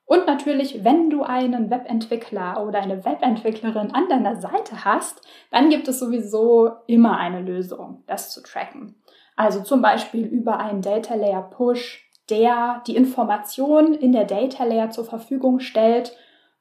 Und 0.06 0.28
natürlich, 0.28 0.84
wenn 0.84 1.10
du 1.10 1.24
einen 1.24 1.70
Webentwickler 1.70 2.66
oder 2.68 2.80
eine 2.82 3.06
Webentwicklerin 3.06 3.92
an 3.94 4.10
deiner 4.10 4.36
Seite 4.40 4.86
hast, 4.86 5.26
dann 5.50 5.70
gibt 5.70 5.88
es 5.88 6.00
sowieso 6.00 6.72
immer 6.88 7.18
eine 7.18 7.42
Lösung, 7.42 8.04
das 8.06 8.30
zu 8.30 8.44
tracken. 8.44 8.96
Also 9.36 9.62
zum 9.62 9.82
Beispiel 9.82 10.26
über 10.26 10.60
einen 10.60 10.82
Data 10.82 11.16
Layer 11.16 11.42
Push 11.42 12.12
der 12.34 12.82
die 12.88 12.96
Information 12.96 13.94
in 13.94 14.12
der 14.12 14.26
Data 14.26 14.64
Layer 14.64 14.90
zur 14.90 15.06
Verfügung 15.06 15.60
stellt, 15.60 16.18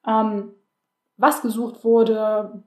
ähm, 0.07 0.53
was 1.17 1.41
gesucht 1.41 1.83
wurde, 1.83 2.63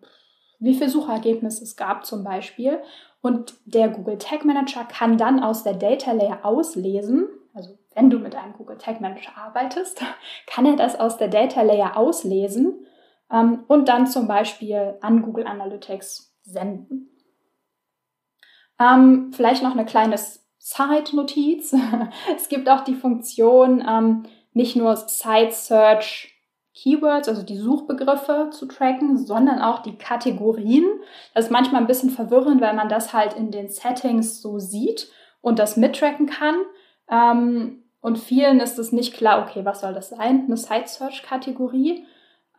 wie 0.57 0.73
viele 0.73 0.89
Suchergebnisse 0.89 1.63
es 1.63 1.75
gab 1.75 2.05
zum 2.05 2.23
Beispiel. 2.23 2.79
Und 3.21 3.53
der 3.65 3.89
Google 3.89 4.17
Tag 4.17 4.43
Manager 4.43 4.85
kann 4.85 5.19
dann 5.19 5.43
aus 5.43 5.63
der 5.63 5.75
Data 5.75 6.11
Layer 6.13 6.39
auslesen, 6.43 7.27
also 7.53 7.77
wenn 7.93 8.09
du 8.09 8.17
mit 8.17 8.35
einem 8.35 8.53
Google 8.53 8.77
Tag 8.77 9.01
Manager 9.01 9.37
arbeitest, 9.37 10.01
kann 10.47 10.65
er 10.65 10.75
das 10.75 10.99
aus 10.99 11.17
der 11.17 11.27
Data 11.27 11.61
Layer 11.61 11.95
auslesen 11.95 12.85
ähm, 13.31 13.63
und 13.67 13.87
dann 13.87 14.07
zum 14.07 14.27
Beispiel 14.27 14.95
an 15.01 15.21
Google 15.21 15.45
Analytics 15.45 16.35
senden. 16.41 17.09
Ähm, 18.79 19.31
vielleicht 19.31 19.61
noch 19.63 19.71
eine 19.71 19.85
kleine 19.85 20.17
Side-Notiz. 20.65 21.75
es 22.35 22.49
gibt 22.49 22.67
auch 22.69 22.81
die 22.81 22.95
Funktion, 22.95 23.85
ähm, 23.87 24.23
nicht 24.53 24.75
nur 24.75 24.95
Site 24.95 25.51
Search 25.51 26.33
Keywords, 26.73 27.29
also 27.29 27.43
die 27.43 27.55
Suchbegriffe 27.55 28.49
zu 28.51 28.65
tracken, 28.65 29.15
sondern 29.15 29.61
auch 29.61 29.83
die 29.83 29.95
Kategorien. 29.95 30.85
Das 31.35 31.45
ist 31.45 31.51
manchmal 31.51 31.81
ein 31.81 31.87
bisschen 31.87 32.09
verwirrend, 32.09 32.61
weil 32.61 32.73
man 32.73 32.89
das 32.89 33.13
halt 33.13 33.33
in 33.33 33.51
den 33.51 33.69
Settings 33.69 34.41
so 34.41 34.57
sieht 34.57 35.11
und 35.39 35.59
das 35.59 35.77
mittracken 35.77 36.25
kann. 36.25 36.55
Ähm, 37.11 37.83
und 38.01 38.17
vielen 38.17 38.59
ist 38.59 38.79
es 38.79 38.91
nicht 38.91 39.13
klar, 39.13 39.47
okay, 39.47 39.65
was 39.65 39.81
soll 39.81 39.93
das 39.93 40.09
sein? 40.09 40.45
Eine 40.47 40.57
Site 40.57 40.87
Search 40.87 41.21
Kategorie. 41.21 42.07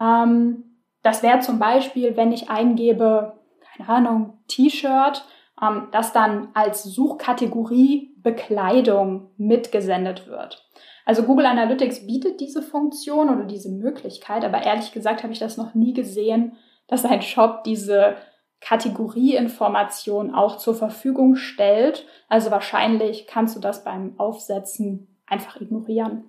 Ähm, 0.01 0.77
das 1.03 1.25
wäre 1.25 1.41
zum 1.41 1.59
Beispiel, 1.59 2.17
wenn 2.17 2.31
ich 2.31 2.51
eingebe, 2.51 3.33
keine 3.77 3.89
Ahnung, 3.89 4.39
T-Shirt, 4.47 5.25
ähm, 5.63 5.89
das 5.93 6.13
dann 6.13 6.49
als 6.55 6.83
Suchkategorie 6.85 8.15
Bekleidung 8.23 9.31
mitgesendet 9.37 10.27
wird. 10.27 10.69
Also 11.05 11.23
Google 11.23 11.47
Analytics 11.47 12.07
bietet 12.07 12.41
diese 12.41 12.63
Funktion 12.63 13.31
oder 13.31 13.45
diese 13.45 13.71
Möglichkeit, 13.71 14.45
aber 14.45 14.63
ehrlich 14.65 14.93
gesagt 14.93 15.23
habe 15.23 15.33
ich 15.33 15.39
das 15.39 15.57
noch 15.57 15.75
nie 15.75 15.93
gesehen, 15.93 16.57
dass 16.89 17.05
ein 17.05 17.23
Shop 17.23 17.63
diese 17.65 18.17
Kategorieinformation 18.61 20.35
auch 20.35 20.57
zur 20.59 20.75
Verfügung 20.75 21.37
stellt. 21.37 22.07
Also 22.29 22.51
wahrscheinlich 22.51 23.27
kannst 23.27 23.55
du 23.55 23.61
das 23.61 23.85
beim 23.85 24.19
Aufsetzen 24.19 25.07
einfach 25.27 25.61
ignorieren. 25.61 26.25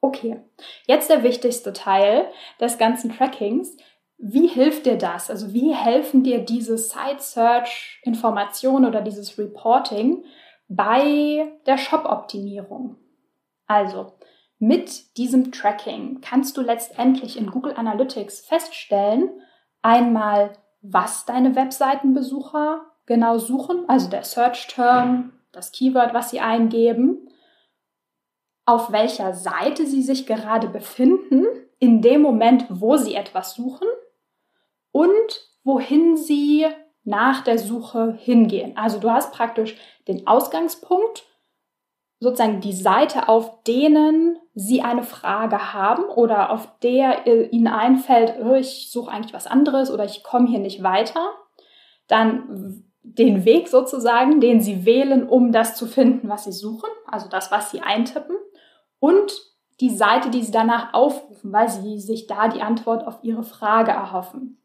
Okay, 0.00 0.40
jetzt 0.86 1.10
der 1.10 1.22
wichtigste 1.22 1.72
Teil 1.72 2.26
des 2.58 2.78
ganzen 2.78 3.14
Trackings. 3.14 3.76
Wie 4.22 4.48
hilft 4.48 4.84
dir 4.84 4.98
das? 4.98 5.30
Also 5.30 5.54
wie 5.54 5.74
helfen 5.74 6.22
dir 6.22 6.44
diese 6.44 6.76
Site-Search-Informationen 6.76 8.84
oder 8.84 9.00
dieses 9.00 9.38
Reporting 9.38 10.26
bei 10.68 11.50
der 11.64 11.78
Shop-Optimierung? 11.78 12.96
Also 13.66 14.12
mit 14.58 15.16
diesem 15.16 15.52
Tracking 15.52 16.20
kannst 16.20 16.58
du 16.58 16.60
letztendlich 16.60 17.38
in 17.38 17.50
Google 17.50 17.72
Analytics 17.74 18.40
feststellen, 18.40 19.30
einmal, 19.80 20.52
was 20.82 21.24
deine 21.24 21.56
Webseitenbesucher 21.56 22.84
genau 23.06 23.38
suchen, 23.38 23.88
also 23.88 24.10
der 24.10 24.24
Search-Term, 24.24 25.32
das 25.50 25.72
Keyword, 25.72 26.12
was 26.12 26.28
sie 26.28 26.40
eingeben, 26.40 27.30
auf 28.66 28.92
welcher 28.92 29.32
Seite 29.32 29.86
sie 29.86 30.02
sich 30.02 30.26
gerade 30.26 30.68
befinden, 30.68 31.46
in 31.78 32.02
dem 32.02 32.20
Moment, 32.20 32.66
wo 32.68 32.98
sie 32.98 33.14
etwas 33.14 33.54
suchen 33.54 33.88
und 34.92 35.48
wohin 35.64 36.16
sie 36.16 36.66
nach 37.04 37.42
der 37.42 37.58
Suche 37.58 38.14
hingehen. 38.18 38.76
Also 38.76 38.98
du 38.98 39.10
hast 39.10 39.32
praktisch 39.32 39.76
den 40.08 40.26
Ausgangspunkt, 40.26 41.24
sozusagen 42.18 42.60
die 42.60 42.74
Seite, 42.74 43.28
auf 43.28 43.62
denen 43.64 44.38
sie 44.54 44.82
eine 44.82 45.02
Frage 45.02 45.72
haben 45.72 46.04
oder 46.04 46.50
auf 46.50 46.68
der 46.80 47.26
ihnen 47.52 47.68
einfällt, 47.68 48.34
oh, 48.44 48.54
ich 48.54 48.90
suche 48.90 49.10
eigentlich 49.10 49.32
was 49.32 49.46
anderes 49.46 49.90
oder 49.90 50.04
ich 50.04 50.22
komme 50.22 50.48
hier 50.48 50.58
nicht 50.58 50.82
weiter. 50.82 51.32
Dann 52.08 52.84
den 53.02 53.46
Weg 53.46 53.68
sozusagen, 53.68 54.40
den 54.40 54.60
sie 54.60 54.84
wählen, 54.84 55.26
um 55.26 55.52
das 55.52 55.76
zu 55.76 55.86
finden, 55.86 56.28
was 56.28 56.44
sie 56.44 56.52
suchen, 56.52 56.90
also 57.06 57.28
das, 57.28 57.50
was 57.50 57.70
sie 57.70 57.80
eintippen. 57.80 58.36
Und 58.98 59.32
die 59.80 59.90
Seite, 59.90 60.28
die 60.28 60.42
sie 60.42 60.52
danach 60.52 60.92
aufrufen, 60.92 61.52
weil 61.52 61.70
sie 61.70 61.98
sich 61.98 62.26
da 62.26 62.48
die 62.48 62.60
Antwort 62.60 63.06
auf 63.06 63.20
ihre 63.22 63.44
Frage 63.44 63.92
erhoffen. 63.92 64.59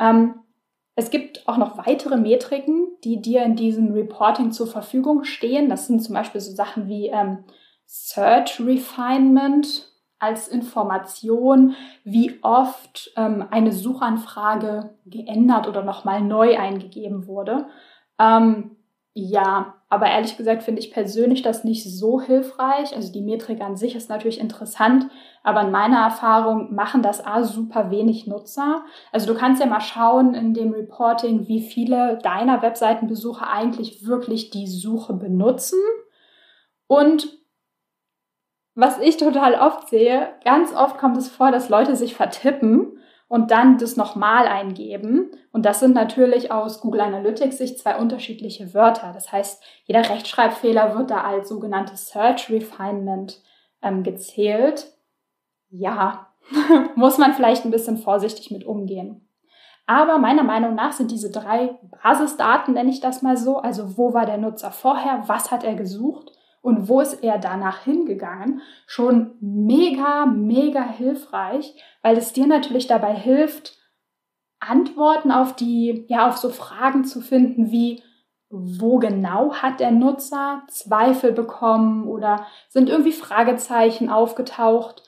Ähm, 0.00 0.34
es 0.96 1.10
gibt 1.10 1.46
auch 1.48 1.56
noch 1.56 1.78
weitere 1.78 2.16
Metriken, 2.16 2.88
die 3.04 3.22
dir 3.22 3.42
in 3.44 3.54
diesem 3.54 3.92
Reporting 3.92 4.50
zur 4.50 4.66
Verfügung 4.66 5.24
stehen. 5.24 5.68
Das 5.68 5.86
sind 5.86 6.02
zum 6.02 6.14
Beispiel 6.14 6.40
so 6.40 6.52
Sachen 6.52 6.88
wie 6.88 7.06
ähm, 7.08 7.44
Search 7.86 8.60
Refinement, 8.60 9.90
als 10.20 10.48
Information, 10.48 11.74
wie 12.04 12.38
oft 12.42 13.10
ähm, 13.16 13.46
eine 13.50 13.72
Suchanfrage 13.72 14.90
geändert 15.06 15.66
oder 15.66 15.82
nochmal 15.82 16.20
neu 16.20 16.58
eingegeben 16.58 17.26
wurde. 17.26 17.66
Ähm, 18.18 18.76
ja, 19.14 19.74
aber 19.88 20.06
ehrlich 20.06 20.36
gesagt 20.36 20.62
finde 20.62 20.80
ich 20.80 20.92
persönlich 20.92 21.42
das 21.42 21.64
nicht 21.64 21.82
so 21.84 22.20
hilfreich. 22.20 22.94
Also 22.94 23.12
die 23.12 23.22
Metrik 23.22 23.60
an 23.60 23.76
sich 23.76 23.96
ist 23.96 24.08
natürlich 24.08 24.38
interessant, 24.38 25.08
aber 25.42 25.62
in 25.62 25.72
meiner 25.72 25.98
Erfahrung 25.98 26.72
machen 26.74 27.02
das 27.02 27.24
A 27.24 27.42
super 27.42 27.90
wenig 27.90 28.28
Nutzer. 28.28 28.84
Also 29.10 29.32
du 29.32 29.38
kannst 29.38 29.60
ja 29.60 29.66
mal 29.66 29.80
schauen 29.80 30.34
in 30.34 30.54
dem 30.54 30.72
Reporting, 30.72 31.48
wie 31.48 31.60
viele 31.60 32.18
deiner 32.22 32.62
Webseitenbesucher 32.62 33.50
eigentlich 33.50 34.06
wirklich 34.06 34.50
die 34.50 34.68
Suche 34.68 35.14
benutzen. 35.14 35.80
Und 36.86 37.36
was 38.76 38.98
ich 38.98 39.16
total 39.16 39.54
oft 39.54 39.88
sehe, 39.88 40.28
ganz 40.44 40.72
oft 40.72 40.98
kommt 40.98 41.16
es 41.16 41.28
vor, 41.28 41.50
dass 41.50 41.68
Leute 41.68 41.96
sich 41.96 42.14
vertippen 42.14 42.99
und 43.30 43.52
dann 43.52 43.78
das 43.78 43.96
nochmal 43.96 44.48
eingeben. 44.48 45.30
Und 45.52 45.64
das 45.64 45.78
sind 45.78 45.94
natürlich 45.94 46.50
aus 46.50 46.80
Google 46.80 47.02
Analytics 47.02 47.58
Sicht 47.58 47.78
zwei 47.78 47.94
unterschiedliche 47.96 48.74
Wörter. 48.74 49.12
Das 49.14 49.30
heißt, 49.30 49.62
jeder 49.84 50.00
Rechtschreibfehler 50.00 50.98
wird 50.98 51.12
da 51.12 51.20
als 51.20 51.48
sogenanntes 51.48 52.08
Search 52.08 52.50
Refinement 52.50 53.40
ähm, 53.82 54.02
gezählt. 54.02 54.92
Ja, 55.68 56.26
muss 56.96 57.18
man 57.18 57.32
vielleicht 57.32 57.64
ein 57.64 57.70
bisschen 57.70 57.98
vorsichtig 57.98 58.50
mit 58.50 58.64
umgehen. 58.64 59.28
Aber 59.86 60.18
meiner 60.18 60.42
Meinung 60.42 60.74
nach 60.74 60.90
sind 60.90 61.12
diese 61.12 61.30
drei 61.30 61.78
Basisdaten, 62.02 62.74
nenne 62.74 62.90
ich 62.90 62.98
das 62.98 63.22
mal 63.22 63.36
so, 63.36 63.58
also 63.58 63.96
wo 63.96 64.12
war 64.12 64.26
der 64.26 64.38
Nutzer 64.38 64.72
vorher, 64.72 65.22
was 65.26 65.52
hat 65.52 65.62
er 65.62 65.76
gesucht 65.76 66.32
und 66.62 66.88
wo 66.88 67.00
ist 67.00 67.22
er 67.22 67.38
danach 67.38 67.84
hingegangen, 67.84 68.60
schon 68.86 69.32
mega, 69.40 70.26
mega 70.26 70.82
hilfreich, 70.82 71.74
weil 72.02 72.16
es 72.16 72.32
dir 72.32 72.46
natürlich 72.46 72.86
dabei 72.86 73.14
hilft, 73.14 73.78
Antworten 74.60 75.30
auf 75.32 75.56
die, 75.56 76.04
ja, 76.08 76.28
auf 76.28 76.36
so 76.36 76.50
Fragen 76.50 77.04
zu 77.04 77.22
finden 77.22 77.70
wie, 77.70 78.02
wo 78.50 78.98
genau 78.98 79.54
hat 79.54 79.80
der 79.80 79.90
Nutzer 79.90 80.62
Zweifel 80.68 81.32
bekommen 81.32 82.06
oder 82.06 82.46
sind 82.68 82.90
irgendwie 82.90 83.12
Fragezeichen 83.12 84.10
aufgetaucht? 84.10 85.02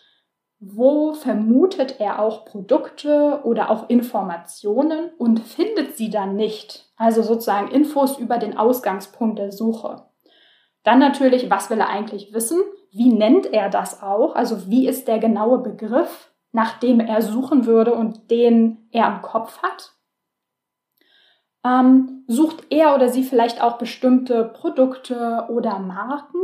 Wo 0.59 1.13
vermutet 1.13 1.97
er 1.99 2.21
auch 2.21 2.45
Produkte 2.45 3.41
oder 3.43 3.69
auch 3.69 3.91
Informationen 3.91 5.11
und 5.19 5.41
findet 5.41 5.97
sie 5.97 6.09
dann 6.09 6.37
nicht? 6.37 6.87
Also 6.97 7.23
sozusagen 7.23 7.69
Infos 7.69 8.17
über 8.17 8.39
den 8.39 8.57
Ausgangspunkt 8.57 9.41
der 9.41 9.51
Suche. 9.51 10.07
Dann 10.83 10.99
natürlich, 10.99 11.51
was 11.51 11.71
will 11.71 11.81
er 11.81 11.89
eigentlich 11.89 12.33
wissen? 12.33 12.61
Wie 12.91 13.13
nennt 13.13 13.47
er 13.47 13.69
das 13.71 14.03
auch? 14.03 14.35
Also 14.35 14.69
wie 14.69 14.89
ist 14.89 15.09
der 15.09 15.19
genaue 15.19 15.59
Begriff, 15.59 16.33
nach 16.53 16.79
dem 16.79 17.01
er 17.01 17.23
suchen 17.23 17.67
würde 17.67 17.95
und 17.95 18.31
den 18.31 18.89
er 18.91 19.09
im 19.09 19.23
Kopf 19.23 19.63
hat? 19.63 19.93
Ähm, 21.65 22.25
sucht 22.27 22.65
er 22.71 22.95
oder 22.95 23.09
sie 23.09 23.23
vielleicht 23.23 23.63
auch 23.63 23.79
bestimmte 23.79 24.45
Produkte 24.45 25.47
oder 25.49 25.79
Marken 25.79 26.41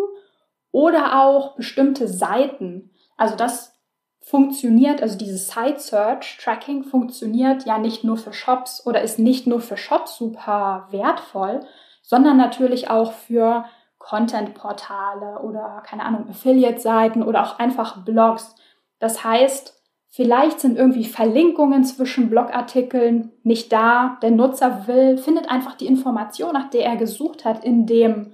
oder 0.71 1.21
auch 1.23 1.57
bestimmte 1.57 2.07
Seiten? 2.07 2.91
Also 3.17 3.35
das 3.35 3.75
funktioniert, 4.21 5.03
also 5.03 5.19
dieses 5.19 5.49
Site 5.49 5.81
Search 5.81 6.39
Tracking 6.41 6.85
funktioniert 6.85 7.65
ja 7.65 7.79
nicht 7.79 8.05
nur 8.05 8.17
für 8.17 8.33
Shops 8.33 8.87
oder 8.87 9.03
ist 9.03 9.19
nicht 9.19 9.47
nur 9.47 9.61
für 9.61 9.77
Shops 9.77 10.19
super 10.19 10.87
wertvoll, 10.91 11.61
sondern 12.03 12.37
natürlich 12.37 12.91
auch 12.91 13.13
für 13.13 13.65
Content-Portale 14.09 15.41
oder 15.43 15.83
keine 15.85 16.05
Ahnung, 16.05 16.31
Affiliate-Seiten 16.31 17.23
oder 17.23 17.43
auch 17.43 17.59
einfach 17.59 18.05
Blogs. 18.05 18.55
Das 18.99 19.23
heißt, 19.23 19.79
vielleicht 20.09 20.61
sind 20.61 20.79
irgendwie 20.79 21.05
Verlinkungen 21.05 21.85
zwischen 21.85 22.31
Blogartikeln 22.31 23.33
nicht 23.43 23.71
da. 23.71 24.17
Der 24.23 24.31
Nutzer 24.31 24.87
will, 24.87 25.19
findet 25.19 25.51
einfach 25.51 25.75
die 25.75 25.87
Information, 25.87 26.55
nach 26.55 26.71
der 26.71 26.87
er 26.87 26.97
gesucht 26.97 27.45
hat, 27.45 27.65
in 27.65 27.85
dem 27.85 28.33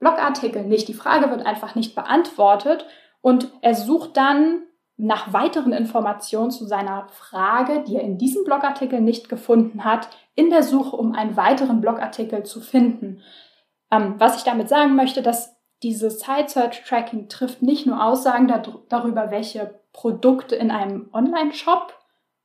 Blogartikel 0.00 0.64
nicht. 0.64 0.88
Die 0.88 0.94
Frage 0.94 1.30
wird 1.30 1.46
einfach 1.46 1.76
nicht 1.76 1.94
beantwortet 1.94 2.84
und 3.20 3.52
er 3.60 3.76
sucht 3.76 4.16
dann 4.16 4.62
nach 4.96 5.32
weiteren 5.32 5.72
Informationen 5.72 6.50
zu 6.50 6.66
seiner 6.66 7.06
Frage, 7.10 7.84
die 7.86 7.94
er 7.94 8.02
in 8.02 8.18
diesem 8.18 8.42
Blogartikel 8.42 9.00
nicht 9.00 9.28
gefunden 9.28 9.84
hat, 9.84 10.08
in 10.34 10.50
der 10.50 10.64
Suche, 10.64 10.96
um 10.96 11.12
einen 11.12 11.36
weiteren 11.36 11.80
Blogartikel 11.80 12.42
zu 12.42 12.60
finden. 12.60 13.22
Ähm, 13.90 14.14
was 14.18 14.36
ich 14.36 14.42
damit 14.42 14.68
sagen 14.68 14.94
möchte, 14.96 15.22
dass 15.22 15.56
dieses 15.82 16.20
Site 16.20 16.48
Search 16.48 16.84
Tracking 16.84 17.28
trifft 17.28 17.62
nicht 17.62 17.86
nur 17.86 18.02
Aussagen 18.02 18.52
darüber, 18.88 19.30
welche 19.30 19.80
Produkte 19.92 20.56
in 20.56 20.70
einem 20.70 21.08
Online-Shop 21.12 21.94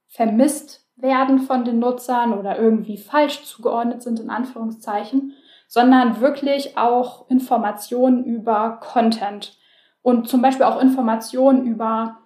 vermisst 0.08 0.86
werden 0.95 1.39
von 1.39 1.63
den 1.63 1.80
Nutzern 1.80 2.38
oder 2.38 2.60
irgendwie 2.60 2.97
falsch 2.97 3.43
zugeordnet 3.43 4.04
sind, 4.04 4.19
in 4.19 4.30
Anführungszeichen, 4.30 5.34
sondern 5.67 6.19
wirklich 6.19 6.77
auch 6.77 7.30
Informationen 7.30 8.25
über 8.25 8.80
Content 8.82 9.58
und 10.01 10.27
zum 10.27 10.41
Beispiel 10.41 10.65
auch 10.65 10.82
Informationen 10.82 11.65
über 11.65 12.17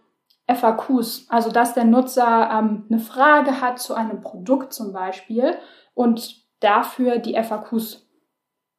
FAQs, 0.47 1.27
also 1.29 1.51
dass 1.51 1.73
der 1.73 1.85
Nutzer 1.85 2.49
ähm, 2.51 2.85
eine 2.89 2.99
Frage 2.99 3.61
hat 3.61 3.79
zu 3.79 3.93
einem 3.93 4.21
Produkt 4.21 4.73
zum 4.73 4.93
Beispiel 4.93 5.55
und 5.93 6.43
dafür 6.59 7.17
die 7.17 7.35
FAQs 7.41 8.04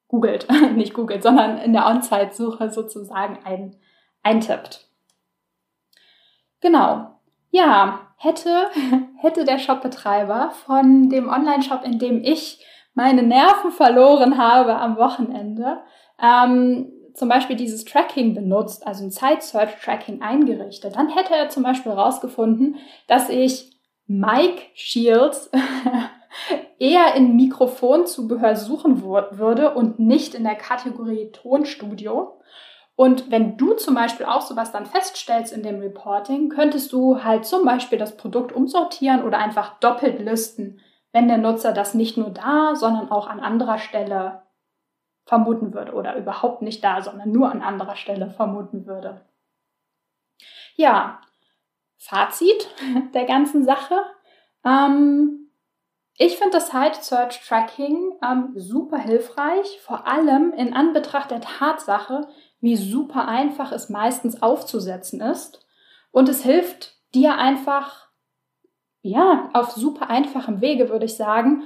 googelt, 0.08 0.46
nicht 0.74 0.94
googelt, 0.94 1.22
sondern 1.22 1.58
in 1.58 1.72
der 1.72 1.86
On-Site-Suche 1.86 2.70
sozusagen 2.70 3.38
ein, 3.44 3.76
eintippt. 4.22 4.88
Genau. 6.60 7.20
Ja, 7.50 8.12
hätte, 8.16 8.68
hätte 9.20 9.44
der 9.44 9.58
Shopbetreiber 9.58 10.50
von 10.50 11.08
dem 11.08 11.28
Online-Shop, 11.28 11.82
in 11.84 11.98
dem 11.98 12.22
ich 12.22 12.64
meine 12.94 13.22
Nerven 13.22 13.70
verloren 13.70 14.38
habe 14.38 14.76
am 14.76 14.96
Wochenende, 14.96 15.82
ähm, 16.20 16.92
zum 17.14 17.28
Beispiel 17.28 17.56
dieses 17.56 17.84
Tracking 17.84 18.34
benutzt, 18.34 18.86
also 18.86 19.04
ein 19.04 19.10
Site-Search-Tracking 19.10 20.22
eingerichtet, 20.22 20.96
dann 20.96 21.08
hätte 21.08 21.34
er 21.34 21.48
zum 21.48 21.62
Beispiel 21.62 21.92
herausgefunden, 21.92 22.76
dass 23.06 23.28
ich 23.28 23.70
Mike 24.06 24.62
Shields 24.74 25.50
eher 26.78 27.14
in 27.14 27.36
Mikrofonzubehör 27.36 28.56
suchen 28.56 29.02
würde 29.02 29.74
und 29.74 29.98
nicht 29.98 30.34
in 30.34 30.44
der 30.44 30.56
Kategorie 30.56 31.30
Tonstudio. 31.32 32.40
Und 32.96 33.30
wenn 33.30 33.58
du 33.58 33.74
zum 33.74 33.94
Beispiel 33.94 34.24
auch 34.24 34.40
sowas 34.40 34.72
dann 34.72 34.86
feststellst 34.86 35.52
in 35.52 35.62
dem 35.62 35.80
Reporting, 35.80 36.48
könntest 36.48 36.92
du 36.92 37.22
halt 37.22 37.44
zum 37.44 37.64
Beispiel 37.64 37.98
das 37.98 38.16
Produkt 38.16 38.52
umsortieren 38.52 39.22
oder 39.22 39.38
einfach 39.38 39.78
doppelt 39.80 40.18
listen, 40.18 40.80
wenn 41.12 41.28
der 41.28 41.38
Nutzer 41.38 41.72
das 41.72 41.94
nicht 41.94 42.16
nur 42.16 42.30
da, 42.30 42.74
sondern 42.74 43.10
auch 43.10 43.26
an 43.26 43.40
anderer 43.40 43.78
Stelle 43.78 44.42
vermuten 45.26 45.74
würde 45.74 45.92
oder 45.92 46.16
überhaupt 46.16 46.62
nicht 46.62 46.82
da, 46.82 47.02
sondern 47.02 47.32
nur 47.32 47.50
an 47.50 47.62
anderer 47.62 47.96
Stelle 47.96 48.30
vermuten 48.30 48.86
würde. 48.86 49.20
Ja, 50.76 51.20
Fazit 51.98 52.68
der 53.14 53.24
ganzen 53.24 53.64
Sache. 53.64 53.96
Ähm, 54.64 55.45
ich 56.18 56.38
finde 56.38 56.52
das 56.52 56.68
Site 56.68 57.02
Search 57.02 57.46
Tracking 57.46 58.12
ähm, 58.22 58.52
super 58.54 58.98
hilfreich, 58.98 59.80
vor 59.82 60.06
allem 60.06 60.52
in 60.52 60.72
Anbetracht 60.72 61.30
der 61.30 61.40
Tatsache, 61.40 62.28
wie 62.60 62.76
super 62.76 63.28
einfach 63.28 63.70
es 63.72 63.90
meistens 63.90 64.42
aufzusetzen 64.42 65.20
ist. 65.20 65.66
Und 66.10 66.28
es 66.28 66.42
hilft 66.42 66.96
dir 67.14 67.36
einfach, 67.36 68.08
ja, 69.02 69.50
auf 69.52 69.72
super 69.72 70.08
einfachem 70.08 70.62
Wege, 70.62 70.88
würde 70.88 71.04
ich 71.04 71.16
sagen, 71.16 71.64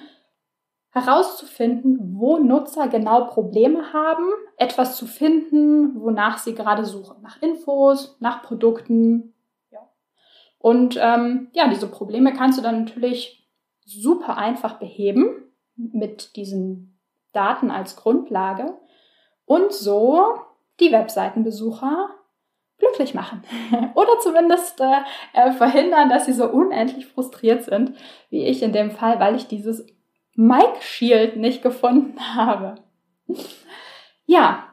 herauszufinden, 0.90 2.16
wo 2.18 2.38
Nutzer 2.38 2.88
genau 2.88 3.26
Probleme 3.26 3.92
haben, 3.92 4.24
etwas 4.56 4.96
zu 4.96 5.06
finden, 5.06 6.00
wonach 6.00 6.38
sie 6.38 6.56
gerade 6.56 6.84
suchen. 6.84 7.22
Nach 7.22 7.40
Infos, 7.40 8.16
nach 8.18 8.42
Produkten. 8.42 9.32
Ja. 9.70 9.88
Und 10.58 10.98
ähm, 11.00 11.50
ja, 11.52 11.68
diese 11.68 11.86
Probleme 11.86 12.32
kannst 12.32 12.58
du 12.58 12.62
dann 12.62 12.84
natürlich 12.84 13.39
super 13.90 14.36
einfach 14.36 14.78
beheben 14.78 15.52
mit 15.76 16.36
diesen 16.36 16.98
Daten 17.32 17.70
als 17.70 17.96
Grundlage 17.96 18.78
und 19.44 19.72
so 19.72 20.34
die 20.78 20.92
Webseitenbesucher 20.92 22.10
glücklich 22.78 23.14
machen 23.14 23.42
oder 23.94 24.18
zumindest 24.20 24.80
äh, 24.80 25.52
verhindern, 25.52 26.08
dass 26.08 26.26
sie 26.26 26.32
so 26.32 26.48
unendlich 26.48 27.06
frustriert 27.06 27.64
sind, 27.64 27.92
wie 28.30 28.44
ich 28.44 28.62
in 28.62 28.72
dem 28.72 28.90
Fall, 28.90 29.20
weil 29.20 29.36
ich 29.36 29.46
dieses 29.46 29.86
Mic 30.34 30.80
Shield 30.80 31.36
nicht 31.36 31.62
gefunden 31.62 32.18
habe. 32.34 32.76
Ja, 34.26 34.64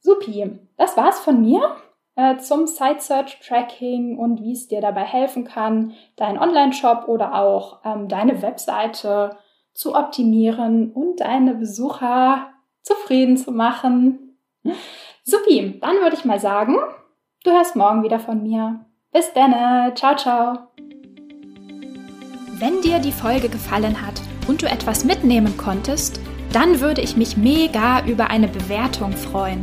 supi. 0.00 0.58
Das 0.76 0.96
war's 0.96 1.20
von 1.20 1.42
mir. 1.42 1.76
Äh, 2.20 2.36
zum 2.38 2.66
Site 2.66 3.00
Search 3.00 3.38
Tracking 3.40 4.18
und 4.18 4.42
wie 4.42 4.52
es 4.52 4.68
dir 4.68 4.82
dabei 4.82 5.04
helfen 5.04 5.44
kann, 5.44 5.94
deinen 6.16 6.38
Online-Shop 6.38 7.08
oder 7.08 7.34
auch 7.34 7.80
ähm, 7.84 8.08
deine 8.08 8.42
Webseite 8.42 9.38
zu 9.72 9.94
optimieren 9.94 10.92
und 10.92 11.20
deine 11.20 11.54
Besucher 11.54 12.50
zufrieden 12.82 13.38
zu 13.38 13.52
machen. 13.52 14.36
Supi, 15.24 15.78
dann 15.80 15.96
würde 15.96 16.16
ich 16.16 16.26
mal 16.26 16.38
sagen, 16.38 16.76
du 17.44 17.52
hörst 17.52 17.74
morgen 17.74 18.02
wieder 18.02 18.18
von 18.18 18.42
mir. 18.42 18.84
Bis 19.12 19.32
dann, 19.32 19.54
ciao, 19.96 20.14
ciao. 20.14 20.58
Wenn 22.58 22.82
dir 22.82 22.98
die 22.98 23.12
Folge 23.12 23.48
gefallen 23.48 24.06
hat 24.06 24.20
und 24.46 24.60
du 24.60 24.66
etwas 24.66 25.04
mitnehmen 25.04 25.56
konntest, 25.56 26.20
dann 26.52 26.80
würde 26.80 27.00
ich 27.00 27.16
mich 27.16 27.38
mega 27.38 28.04
über 28.04 28.28
eine 28.28 28.48
Bewertung 28.48 29.12
freuen. 29.12 29.62